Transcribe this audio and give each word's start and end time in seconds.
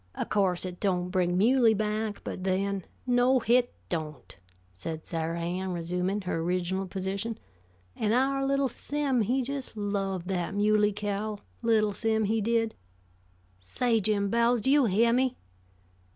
O' 0.17 0.25
course 0.25 0.65
it 0.65 0.79
don't 0.79 1.11
bring 1.11 1.37
Muley 1.37 1.75
back, 1.75 2.23
but 2.23 2.43
then" 2.43 2.85
"No, 3.19 3.37
hit 3.39 3.71
don't," 3.87 4.35
said 4.73 5.05
Sarah 5.05 5.39
Ann, 5.39 5.73
resuming 5.73 6.21
her 6.21 6.37
original 6.39 6.87
position. 6.87 7.37
"And 7.95 8.11
our 8.11 8.43
little 8.43 8.67
Sim, 8.67 9.21
he 9.21 9.43
just 9.43 9.77
loved 9.77 10.27
that 10.29 10.55
Muley 10.55 10.91
cow, 10.91 11.37
little 11.61 11.93
Sim, 11.93 12.23
he 12.23 12.41
did. 12.41 12.73
Say, 13.59 13.99
Jim 13.99 14.31
Bowles, 14.31 14.61
do 14.61 14.71
you 14.71 14.85
heah 14.85 15.13
me!" 15.13 15.37